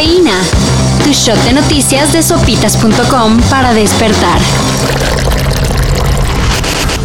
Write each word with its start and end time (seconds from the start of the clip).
Cafeína. 0.00 0.40
Tu 1.04 1.12
shot 1.12 1.36
de 1.44 1.52
noticias 1.52 2.10
de 2.14 2.22
sopitas.com 2.22 3.38
para 3.50 3.74
despertar. 3.74 4.40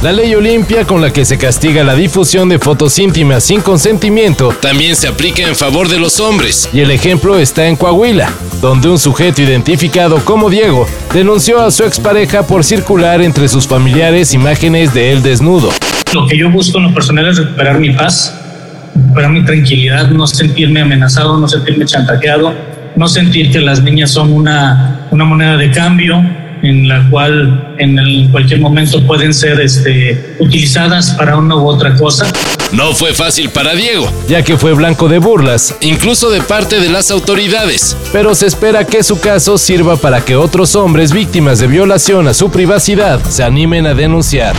La 0.01 0.13
ley 0.13 0.33
Olimpia 0.33 0.85
con 0.85 1.01
la 1.01 1.11
que 1.11 1.25
se 1.25 1.37
castiga 1.37 1.83
la 1.83 1.93
difusión 1.93 2.47
de 2.47 2.57
fotos 2.57 2.97
íntimas 2.97 3.43
sin 3.43 3.59
consentimiento 3.59 4.53
también 4.61 4.95
se 4.95 5.09
aplica 5.09 5.41
en 5.43 5.57
favor 5.57 5.89
de 5.89 5.99
los 5.99 6.21
hombres. 6.21 6.69
Y 6.71 6.79
el 6.79 6.91
ejemplo 6.91 7.37
está 7.37 7.67
en 7.67 7.75
Coahuila, 7.75 8.29
donde 8.61 8.87
un 8.87 8.97
sujeto 8.97 9.41
identificado 9.41 10.23
como 10.23 10.49
Diego 10.49 10.87
denunció 11.13 11.61
a 11.61 11.71
su 11.71 11.83
expareja 11.83 12.47
por 12.47 12.63
circular 12.63 13.21
entre 13.21 13.49
sus 13.49 13.67
familiares 13.67 14.33
imágenes 14.33 14.93
de 14.93 15.11
él 15.11 15.21
desnudo. 15.21 15.69
Lo 16.13 16.27
que 16.27 16.37
yo 16.37 16.49
busco 16.49 16.77
en 16.77 16.85
lo 16.85 16.93
personal 16.93 17.27
es 17.27 17.37
recuperar 17.37 17.77
mi 17.77 17.91
paz, 17.91 18.33
recuperar 18.95 19.31
mi 19.31 19.43
tranquilidad, 19.43 20.09
no 20.11 20.25
sentirme 20.27 20.79
amenazado, 20.79 21.37
no 21.37 21.47
sentirme 21.49 21.83
chantajeado, 21.85 22.53
no 22.95 23.07
sentir 23.07 23.51
que 23.51 23.59
las 23.59 23.81
niñas 23.81 24.11
son 24.11 24.31
una, 24.31 25.07
una 25.11 25.25
moneda 25.25 25.57
de 25.57 25.71
cambio 25.71 26.23
en 26.61 26.87
la 26.87 27.07
cual 27.09 27.75
en 27.77 28.29
cualquier 28.31 28.59
momento 28.59 29.05
pueden 29.05 29.33
ser 29.33 29.59
este, 29.61 30.35
utilizadas 30.39 31.11
para 31.11 31.37
una 31.37 31.55
u 31.55 31.67
otra 31.67 31.95
cosa. 31.95 32.25
No 32.71 32.93
fue 32.93 33.13
fácil 33.13 33.49
para 33.49 33.75
Diego, 33.75 34.11
ya 34.27 34.41
que 34.43 34.57
fue 34.57 34.73
blanco 34.73 35.07
de 35.07 35.19
burlas, 35.19 35.75
incluso 35.81 36.31
de 36.31 36.41
parte 36.41 36.79
de 36.79 36.89
las 36.89 37.11
autoridades, 37.11 37.95
pero 38.11 38.33
se 38.33 38.47
espera 38.47 38.85
que 38.85 39.03
su 39.03 39.19
caso 39.19 39.57
sirva 39.57 39.97
para 39.97 40.25
que 40.25 40.35
otros 40.35 40.75
hombres 40.75 41.13
víctimas 41.13 41.59
de 41.59 41.67
violación 41.67 42.27
a 42.27 42.33
su 42.33 42.49
privacidad 42.49 43.23
se 43.23 43.43
animen 43.43 43.85
a 43.85 43.93
denunciar 43.93 44.55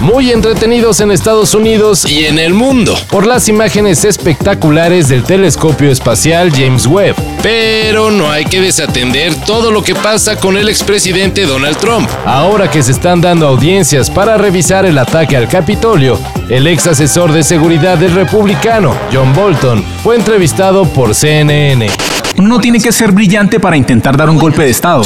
muy 0.00 0.30
entretenidos 0.30 1.00
en 1.00 1.10
Estados 1.10 1.54
Unidos 1.54 2.04
y 2.08 2.24
en 2.26 2.38
el 2.38 2.54
mundo 2.54 2.94
por 3.10 3.26
las 3.26 3.48
imágenes 3.48 4.04
espectaculares 4.04 5.08
del 5.08 5.24
telescopio 5.24 5.90
espacial 5.90 6.50
James 6.50 6.86
Webb. 6.86 7.16
Pero 7.42 8.10
no 8.10 8.30
hay 8.30 8.44
que 8.44 8.60
desatender 8.60 9.34
todo 9.46 9.70
lo 9.70 9.82
que 9.82 9.94
pasa 9.94 10.36
con 10.36 10.56
el 10.56 10.68
expresidente 10.68 11.46
Donald 11.46 11.76
Trump. 11.78 12.08
Ahora 12.24 12.70
que 12.70 12.82
se 12.82 12.92
están 12.92 13.20
dando 13.20 13.46
audiencias 13.46 14.10
para 14.10 14.36
revisar 14.36 14.86
el 14.86 14.98
ataque 14.98 15.36
al 15.36 15.48
Capitolio, 15.48 16.18
el 16.48 16.66
ex 16.66 16.86
asesor 16.86 17.32
de 17.32 17.42
seguridad 17.42 17.98
del 17.98 18.14
republicano, 18.14 18.94
John 19.12 19.32
Bolton, 19.34 19.84
fue 20.02 20.16
entrevistado 20.16 20.84
por 20.84 21.14
CNN. 21.14 22.13
Uno 22.36 22.48
no 22.48 22.60
tiene 22.60 22.80
que 22.80 22.92
ser 22.92 23.12
brillante 23.12 23.60
para 23.60 23.76
intentar 23.76 24.16
dar 24.16 24.28
un 24.28 24.38
golpe 24.38 24.62
de 24.62 24.70
Estado. 24.70 25.02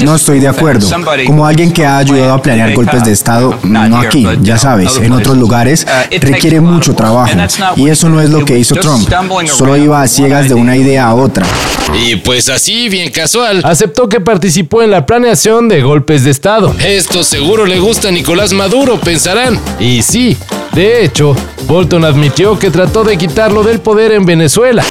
No 0.00 0.14
estoy 0.14 0.40
de 0.40 0.48
acuerdo. 0.48 0.88
Como 1.26 1.46
alguien 1.46 1.72
que 1.72 1.84
ha 1.84 1.98
ayudado 1.98 2.32
a 2.32 2.42
planear 2.42 2.74
golpes 2.74 3.04
de 3.04 3.12
Estado, 3.12 3.58
no 3.62 3.98
aquí, 3.98 4.26
ya 4.40 4.58
sabes, 4.58 4.96
en 4.96 5.12
otros 5.12 5.36
lugares, 5.36 5.86
requiere 6.20 6.60
mucho 6.60 6.94
trabajo. 6.94 7.32
Y 7.76 7.88
eso 7.88 8.08
no 8.08 8.20
es 8.20 8.30
lo 8.30 8.44
que 8.44 8.58
hizo 8.58 8.74
Trump. 8.76 9.08
Solo 9.46 9.76
iba 9.76 10.02
a 10.02 10.08
ciegas 10.08 10.48
de 10.48 10.54
una 10.54 10.76
idea 10.76 11.06
a 11.06 11.14
otra. 11.14 11.44
Y 11.94 12.16
pues 12.16 12.48
así, 12.48 12.88
bien 12.88 13.10
casual, 13.10 13.60
aceptó 13.64 14.08
que 14.08 14.20
participó 14.20 14.82
en 14.82 14.90
la 14.90 15.04
planeación 15.04 15.68
de 15.68 15.82
golpes 15.82 16.24
de 16.24 16.30
Estado. 16.30 16.74
Esto 16.82 17.22
seguro 17.22 17.66
le 17.66 17.78
gusta 17.80 18.08
a 18.08 18.10
Nicolás 18.10 18.52
Maduro, 18.54 18.98
pensarán. 18.98 19.58
Y 19.78 20.00
sí, 20.02 20.36
de 20.72 21.04
hecho, 21.04 21.36
Bolton 21.66 22.04
admitió 22.04 22.58
que 22.58 22.70
trató 22.70 23.04
de 23.04 23.18
quitarlo 23.18 23.62
del 23.62 23.80
poder 23.80 24.12
en 24.12 24.24
Venezuela. 24.24 24.84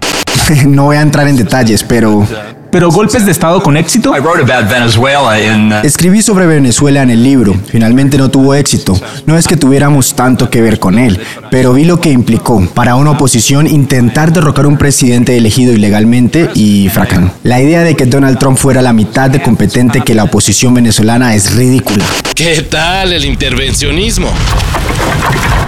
no 0.68 0.86
voy 0.86 0.98
a 0.98 1.02
entrar 1.02 1.28
en 1.28 1.38
detalles, 1.38 1.84
pero... 1.84 2.26
¿Pero 2.72 2.90
golpes 2.90 3.26
de 3.26 3.32
Estado 3.34 3.62
con 3.62 3.76
éxito? 3.76 4.12
Uh, 4.12 5.74
Escribí 5.84 6.22
sobre 6.22 6.48
Venezuela 6.48 7.02
en 7.02 7.10
el 7.10 7.22
libro. 7.22 7.54
Finalmente 7.68 8.18
no 8.18 8.32
tuvo 8.32 8.56
éxito. 8.56 8.98
No 9.26 9.38
es 9.38 9.46
que 9.46 9.58
tuviéramos 9.58 10.16
tanto 10.16 10.50
que 10.50 10.62
ver 10.62 10.80
con 10.80 10.98
él, 10.98 11.20
pero 11.50 11.74
vi 11.74 11.84
lo 11.84 12.00
que 12.00 12.12
implicó 12.12 12.66
para 12.74 12.96
una 12.96 13.12
oposición 13.12 13.68
intentar 13.68 14.32
derrocar 14.32 14.68
un 14.68 14.78
presidente 14.78 15.36
elegido 15.36 15.74
ilegalmente 15.74 16.50
y 16.56 16.88
fracasó. 16.90 17.12
La 17.44 17.60
idea 17.60 17.82
de 17.82 17.96
que 17.96 18.06
Donald 18.06 18.38
Trump 18.40 18.58
fuera 18.58 18.82
la 18.82 18.94
mitad 18.94 19.30
de 19.30 19.42
competente 19.42 20.00
que 20.00 20.16
la 20.16 20.24
oposición 20.24 20.74
venezolana 20.74 21.36
es 21.36 21.54
ridícula. 21.56 22.06
¿Qué 22.34 22.62
tal 22.62 23.12
el 23.12 23.26
intervencionismo? 23.26 24.30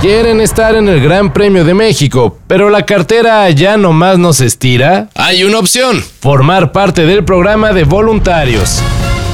Quieren 0.03 0.41
estar 0.41 0.75
en 0.75 0.89
el 0.89 0.99
Gran 0.99 1.31
Premio 1.31 1.63
de 1.63 1.73
México, 1.73 2.37
pero 2.45 2.69
la 2.69 2.85
cartera 2.85 3.49
ya 3.51 3.77
nomás 3.77 4.19
nos 4.19 4.41
estira. 4.41 5.07
Hay 5.15 5.45
una 5.45 5.59
opción, 5.59 6.03
formar 6.19 6.73
parte 6.73 6.92
del 7.01 7.25
programa 7.25 7.73
de 7.73 7.83
voluntarios. 7.83 8.81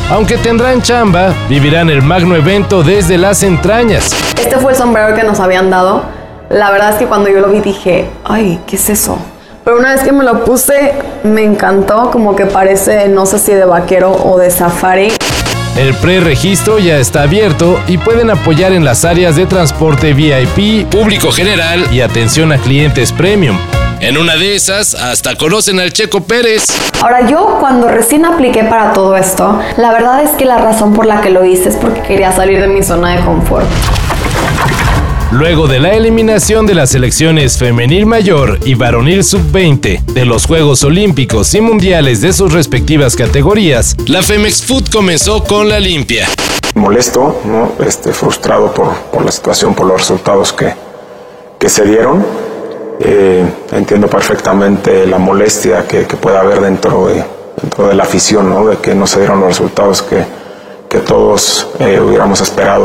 Aunque 0.09 0.37
tendrán 0.37 0.81
chamba, 0.81 1.33
vivirán 1.49 1.89
el 1.89 2.01
magno 2.01 2.35
evento 2.35 2.81
desde 2.81 3.17
las 3.17 3.43
entrañas. 3.43 4.15
Este 4.39 4.57
fue 4.57 4.71
el 4.71 4.77
sombrero 4.77 5.13
que 5.15 5.23
nos 5.23 5.39
habían 5.39 5.69
dado. 5.69 6.03
La 6.49 6.71
verdad 6.71 6.91
es 6.91 6.95
que 6.95 7.05
cuando 7.05 7.29
yo 7.29 7.41
lo 7.41 7.49
vi 7.49 7.59
dije, 7.59 8.09
ay, 8.23 8.59
¿qué 8.65 8.77
es 8.77 8.89
eso? 8.89 9.19
Pero 9.65 9.77
una 9.77 9.93
vez 9.93 10.01
que 10.01 10.11
me 10.13 10.23
lo 10.23 10.45
puse, 10.45 10.93
me 11.23 11.43
encantó, 11.43 12.09
como 12.11 12.35
que 12.35 12.45
parece, 12.45 13.09
no 13.09 13.25
sé 13.25 13.37
si 13.37 13.51
de 13.51 13.65
vaquero 13.65 14.13
o 14.13 14.37
de 14.37 14.49
safari. 14.49 15.11
El 15.77 15.93
preregistro 15.95 16.79
ya 16.79 16.97
está 16.97 17.23
abierto 17.23 17.79
y 17.87 17.97
pueden 17.97 18.29
apoyar 18.29 18.71
en 18.71 18.85
las 18.85 19.05
áreas 19.05 19.35
de 19.35 19.45
transporte 19.45 20.13
VIP, 20.13 20.87
público 20.89 21.31
general 21.31 21.85
y 21.91 22.01
atención 22.01 22.51
a 22.51 22.57
clientes 22.57 23.11
premium. 23.11 23.57
En 24.01 24.17
una 24.17 24.37
de 24.37 24.55
esas, 24.55 24.95
hasta 24.95 25.35
conocen 25.35 25.77
al 25.81 25.91
Checo 25.91 26.21
Pérez. 26.21 26.67
Ahora 27.01 27.27
yo 27.27 27.57
cuando 27.59 27.89
recién 27.89 28.23
apliqué 28.23 28.63
para 28.63 28.93
todo 28.93 29.17
esto, 29.17 29.59
la 29.75 29.91
verdad 29.91 30.23
es 30.23 30.31
que 30.31 30.45
la 30.45 30.57
razón 30.57 30.93
por 30.93 31.05
la 31.05 31.19
que 31.19 31.29
lo 31.29 31.43
hice 31.43 31.67
es 31.67 31.75
porque 31.75 32.01
quería 32.01 32.31
salir 32.31 32.61
de 32.61 32.67
mi 32.67 32.81
zona 32.81 33.17
de 33.17 33.25
confort. 33.25 33.67
Luego 35.31 35.67
de 35.67 35.81
la 35.81 35.91
eliminación 35.91 36.65
de 36.65 36.75
las 36.75 36.91
selecciones 36.91 37.57
femenil 37.57 38.05
mayor 38.05 38.57
y 38.63 38.75
varonil 38.75 39.21
sub-20 39.23 40.05
de 40.05 40.25
los 40.25 40.45
Juegos 40.45 40.83
Olímpicos 40.85 41.53
y 41.53 41.59
Mundiales 41.59 42.21
de 42.21 42.31
sus 42.31 42.53
respectivas 42.53 43.17
categorías, 43.17 43.97
la 44.07 44.23
Femex 44.23 44.63
Food 44.65 44.89
comenzó 44.91 45.43
con 45.43 45.67
la 45.67 45.79
limpia. 45.79 46.25
Molesto, 46.73 47.41
¿no? 47.43 47.73
este, 47.85 48.13
frustrado 48.13 48.73
por, 48.73 49.25
la 49.25 49.31
situación, 49.31 49.75
por 49.75 49.87
los 49.87 49.99
resultados 49.99 50.53
que, 50.53 50.73
que 51.59 51.67
se 51.67 51.83
dieron. 51.83 52.48
Eh, 52.99 53.45
entiendo 53.71 54.07
perfectamente 54.07 55.07
la 55.07 55.17
molestia 55.17 55.87
que, 55.87 56.05
que 56.05 56.17
pueda 56.17 56.41
haber 56.41 56.59
dentro 56.59 57.07
de, 57.07 57.23
dentro 57.61 57.87
de 57.87 57.95
la 57.95 58.03
afición, 58.03 58.49
¿no? 58.49 58.65
de 58.65 58.77
que 58.77 58.93
no 58.93 59.07
se 59.07 59.19
dieron 59.19 59.39
los 59.39 59.49
resultados 59.49 60.01
que, 60.01 60.23
que 60.89 60.99
todos 60.99 61.67
eh, 61.79 61.99
hubiéramos 61.99 62.41
esperado. 62.41 62.83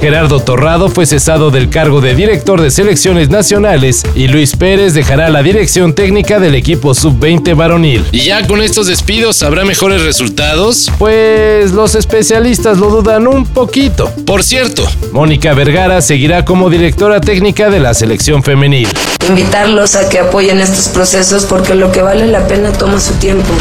Gerardo 0.00 0.40
Torrado 0.40 0.90
fue 0.90 1.06
cesado 1.06 1.50
del 1.50 1.70
cargo 1.70 2.00
de 2.00 2.14
director 2.14 2.60
de 2.60 2.70
selecciones 2.70 3.30
nacionales 3.30 4.02
y 4.14 4.28
Luis 4.28 4.54
Pérez 4.54 4.92
dejará 4.92 5.30
la 5.30 5.42
dirección 5.42 5.94
técnica 5.94 6.38
del 6.38 6.54
equipo 6.54 6.94
sub-20 6.94 7.56
varonil. 7.56 8.04
¿Y 8.12 8.20
ya 8.20 8.46
con 8.46 8.60
estos 8.60 8.88
despidos 8.88 9.42
habrá 9.42 9.64
mejores 9.64 10.02
resultados? 10.02 10.90
Pues 10.98 11.72
los 11.72 11.94
especialistas 11.94 12.78
lo 12.78 12.90
dudan 12.90 13.26
un 13.26 13.46
poquito. 13.46 14.12
Por 14.26 14.42
cierto, 14.42 14.86
Mónica 15.12 15.54
Vergara 15.54 16.02
seguirá 16.02 16.44
como 16.44 16.68
directora 16.68 17.20
técnica 17.20 17.70
de 17.70 17.80
la 17.80 17.94
selección 17.94 18.42
femenil. 18.42 18.88
Invitarlos 19.28 19.96
a 19.96 20.08
que 20.08 20.20
apoyen 20.20 20.60
estos 20.60 20.88
procesos 20.88 21.44
porque 21.44 21.74
lo 21.74 21.90
que 21.92 22.02
vale 22.02 22.26
la 22.26 22.46
pena 22.46 22.72
toma 22.72 23.00
su 23.00 23.14
tiempo. 23.14 23.52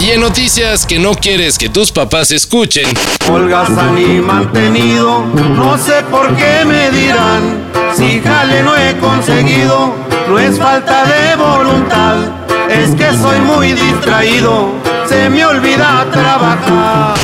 Y 0.00 0.10
en 0.10 0.20
noticias 0.20 0.86
que 0.86 0.98
no 0.98 1.14
quieres 1.14 1.58
que 1.58 1.68
tus 1.68 1.90
papás 1.90 2.30
escuchen. 2.30 2.86
Holgazán 3.30 3.98
y 3.98 4.20
mantenido, 4.20 5.24
no 5.34 5.76
sé 5.76 6.02
por 6.10 6.34
qué 6.36 6.64
me 6.64 6.90
dirán. 6.90 7.68
Si 7.96 8.20
jale 8.20 8.62
no 8.62 8.76
he 8.76 8.96
conseguido, 8.98 9.92
no 10.28 10.38
es 10.38 10.56
falta 10.56 11.04
de 11.04 11.36
voluntad, 11.36 12.16
es 12.70 12.94
que 12.94 13.10
soy 13.16 13.40
muy 13.40 13.72
distraído, 13.72 14.72
se 15.08 15.30
me 15.30 15.44
olvida 15.44 16.06
trabajar. 16.12 17.14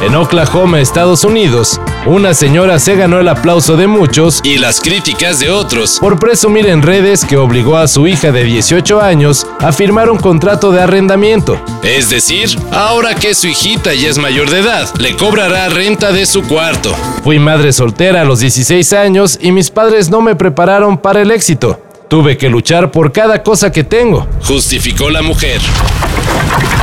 En 0.00 0.14
Oklahoma, 0.14 0.80
Estados 0.80 1.24
Unidos, 1.24 1.80
una 2.06 2.34
señora 2.34 2.78
se 2.78 2.96
ganó 2.96 3.18
el 3.20 3.28
aplauso 3.28 3.76
de 3.76 3.86
muchos 3.86 4.40
y 4.44 4.58
las 4.58 4.80
críticas 4.80 5.40
de 5.40 5.50
otros 5.50 5.98
por 6.00 6.18
presumir 6.18 6.66
en 6.66 6.82
redes 6.82 7.24
que 7.24 7.36
obligó 7.36 7.76
a 7.76 7.88
su 7.88 8.06
hija 8.06 8.32
de 8.32 8.44
18 8.44 9.00
años 9.00 9.46
a 9.60 9.72
firmar 9.72 10.10
un 10.10 10.18
contrato 10.18 10.70
de 10.72 10.82
arrendamiento. 10.82 11.60
Es 11.82 12.10
decir, 12.10 12.48
ahora 12.70 13.14
que 13.14 13.34
su 13.34 13.48
hijita 13.48 13.94
ya 13.94 14.08
es 14.08 14.18
mayor 14.18 14.50
de 14.50 14.60
edad, 14.60 14.88
le 14.98 15.16
cobrará 15.16 15.68
renta 15.68 16.12
de 16.12 16.26
su 16.26 16.42
cuarto. 16.42 16.94
Fui 17.24 17.38
madre 17.38 17.72
soltera 17.72 18.22
a 18.22 18.24
los 18.24 18.40
16 18.40 18.92
años 18.92 19.38
y 19.40 19.52
mis 19.52 19.70
padres 19.70 20.10
no 20.10 20.20
me 20.20 20.36
prepararon 20.36 20.98
para 20.98 21.22
el 21.22 21.30
éxito. 21.30 21.80
Tuve 22.12 22.36
que 22.36 22.50
luchar 22.50 22.90
por 22.90 23.10
cada 23.10 23.42
cosa 23.42 23.72
que 23.72 23.84
tengo, 23.84 24.28
justificó 24.46 25.08
la 25.08 25.22
mujer. 25.22 25.62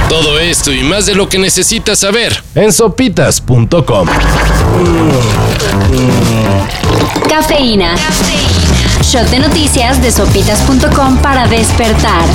Todo 0.09 0.39
esto 0.39 0.73
y 0.73 0.81
más 0.81 1.05
de 1.05 1.13
lo 1.13 1.29
que 1.29 1.37
necesitas 1.37 1.99
saber 1.99 2.43
en 2.55 2.73
sopitas.com. 2.73 4.07
Cafeína. 7.29 7.93
Shot 9.03 9.29
de 9.29 9.37
noticias 9.37 10.01
de 10.01 10.11
sopitas.com 10.11 11.17
para 11.19 11.45
despertar. 11.45 12.25